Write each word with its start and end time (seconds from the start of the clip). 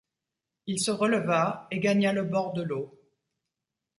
Il 0.65 0.79
se 0.79 0.89
releva 0.89 1.67
et 1.69 1.77
gagna 1.79 2.11
le 2.11 2.23
bord 2.23 2.53
de 2.53 2.63
l’eau. 2.63 2.97